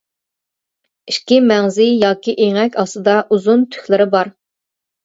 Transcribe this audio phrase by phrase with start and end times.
[1.13, 4.37] ئىككى مەڭزى ياكى ئېڭەك ئاستىدا ئۇزۇن تۈكلىرى بار.